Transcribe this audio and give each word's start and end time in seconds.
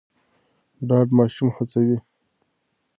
ډاډ 0.87 1.07
ماشوم 1.17 1.49
هڅوي. 1.55 1.97